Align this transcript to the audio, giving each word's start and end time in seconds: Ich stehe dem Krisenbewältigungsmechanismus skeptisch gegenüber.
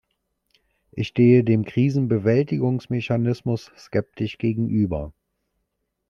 Ich 0.89 1.09
stehe 1.09 1.43
dem 1.43 1.63
Krisenbewältigungsmechanismus 1.63 3.71
skeptisch 3.77 4.39
gegenüber. 4.39 5.13